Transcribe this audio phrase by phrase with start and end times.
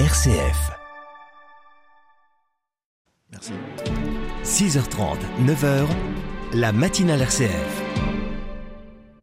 [0.00, 0.72] RCF.
[3.30, 3.52] Merci.
[4.42, 5.86] 6h30, 9h,
[6.52, 7.82] la matinale RCF.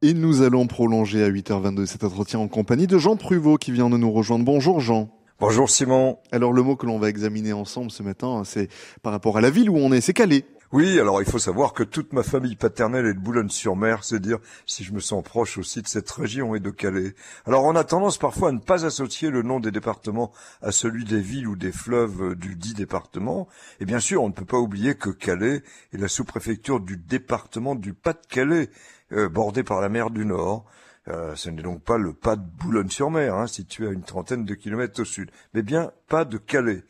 [0.01, 3.89] Et nous allons prolonger à 8h22 cet entretien en compagnie de Jean Pruvot qui vient
[3.89, 4.45] de nous rejoindre.
[4.45, 5.09] Bonjour Jean.
[5.41, 6.19] Bonjour Simon.
[6.31, 8.69] Alors le mot que l'on va examiner ensemble ce matin, c'est
[9.01, 10.45] par rapport à la ville où on est, c'est Calais.
[10.73, 14.37] Oui, alors il faut savoir que toute ma famille paternelle est de Boulogne-sur-Mer, c'est dire
[14.65, 17.13] si je me sens proche aussi de cette région et de Calais.
[17.45, 20.31] Alors on a tendance parfois à ne pas associer le nom des départements
[20.61, 23.49] à celui des villes ou des fleuves du dit département.
[23.81, 25.61] Et bien sûr, on ne peut pas oublier que Calais
[25.91, 28.69] est la sous-préfecture du département du Pas-de-Calais,
[29.11, 30.63] euh, bordé par la mer du Nord.
[31.09, 34.53] Euh, ce n'est donc pas le pas de Boulogne-sur-Mer, hein, situé à une trentaine de
[34.53, 36.85] kilomètres au sud, mais bien pas de Calais.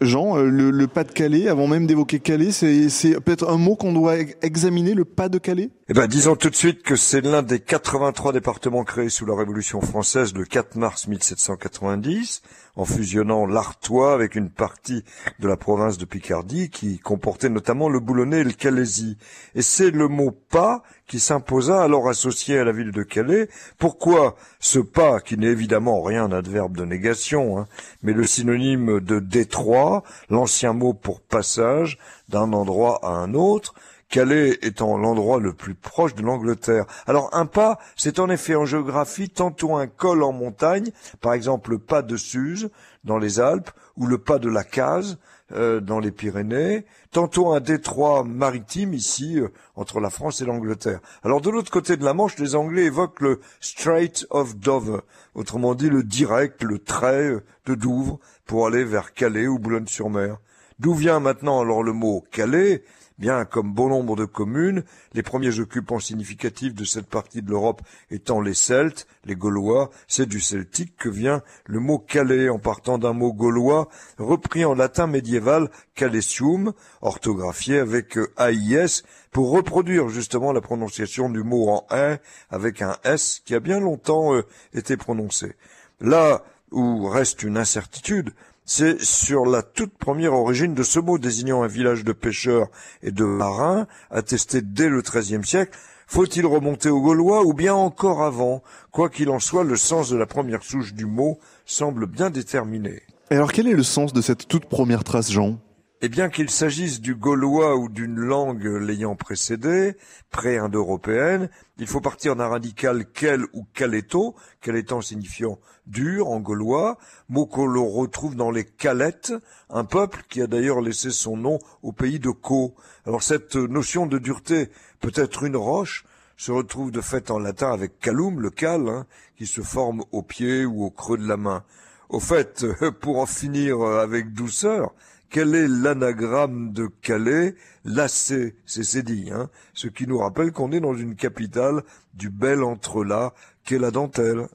[0.00, 4.94] Jean, euh, le, Pas-de-Calais, avant même d'évoquer Calais, c'est peut-être un mot qu'on doit examiner,
[4.94, 9.08] le Pas-de-Calais Eh ben, disons tout de suite que c'est l'un des 83 départements créés
[9.08, 12.42] sous la Révolution française le 4 mars 1790,
[12.76, 15.02] en fusionnant l'Artois avec une partie
[15.38, 19.16] de la province de Picardie qui comportait notamment le Boulonnais et le Calaisie.
[19.54, 23.48] Et c'est le mot pas qui s'imposa alors associé à la ville de Calais.
[23.78, 27.66] Pourquoi ce pas, qui n'est évidemment rien d'adverbe de négation, hein,
[28.02, 29.85] mais le synonyme de détroit,
[30.28, 31.98] l'ancien mot pour passage
[32.28, 33.74] d'un endroit à un autre,
[34.08, 36.86] Calais étant l'endroit le plus proche de l'Angleterre.
[37.06, 40.90] Alors un pas, c'est en effet en géographie tantôt un col en montagne,
[41.20, 42.70] par exemple le pas de Suse
[43.04, 45.18] dans les Alpes, ou le pas de la Case
[45.52, 51.00] euh, dans les Pyrénées, tantôt un détroit maritime ici euh, entre la France et l'Angleterre.
[51.22, 55.00] Alors de l'autre côté de la Manche, les Anglais évoquent le Strait of Dover,
[55.34, 60.38] autrement dit le direct, le trait euh, de Douvres pour aller vers Calais ou Boulogne-sur-Mer.
[60.78, 62.84] D'où vient maintenant alors le mot Calais?
[63.18, 67.82] Bien comme bon nombre de communes, les premiers occupants significatifs de cette partie de l'Europe
[68.10, 72.98] étant les Celtes, les Gaulois, c'est du celtique que vient le mot Calais en partant
[72.98, 73.88] d'un mot gaulois
[74.18, 81.68] repris en latin médiéval Calesium, orthographié avec AIS pour reproduire justement la prononciation du mot
[81.68, 82.18] en un
[82.50, 84.42] avec un S qui a bien longtemps euh,
[84.74, 85.54] été prononcé.
[86.00, 88.32] Là où reste une incertitude,
[88.66, 92.68] c'est sur la toute première origine de ce mot désignant un village de pêcheurs
[93.02, 95.78] et de marins, attesté dès le XIIIe siècle.
[96.08, 98.62] Faut-il remonter aux Gaulois ou bien encore avant?
[98.90, 103.02] Quoi qu'il en soit, le sens de la première souche du mot semble bien déterminé.
[103.30, 105.58] Alors quel est le sens de cette toute première trace, Jean?
[106.02, 109.96] Et bien qu'il s'agisse du gaulois ou d'une langue l'ayant précédé,
[110.30, 111.48] pré-indo-européenne,
[111.78, 116.98] il faut partir d'un radical quel ou caleto, caletan signifiant dur en gaulois,
[117.28, 119.32] mot que l'on retrouve dans les calettes,
[119.70, 122.74] un peuple qui a d'ailleurs laissé son nom au pays de Caux.
[123.06, 124.68] Alors cette notion de dureté
[125.00, 126.04] peut être une roche,
[126.36, 129.06] se retrouve de fait en latin avec calum, le cal, hein,
[129.36, 131.64] qui se forme au pied ou au creux de la main.
[132.08, 132.64] Au fait,
[133.00, 134.94] pour en finir avec douceur,
[135.30, 137.54] quel est l'anagramme de Calais?
[137.84, 141.82] Lacé, c'est dit, hein ce qui nous rappelle qu'on est dans une capitale
[142.14, 143.34] du bel entrelac
[143.64, 144.46] qu'est la dentelle.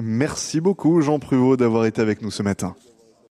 [0.00, 2.76] Merci beaucoup Jean Pruvot d'avoir été avec nous ce matin.